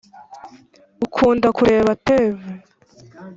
[1.05, 2.37] ukunda kureba tv?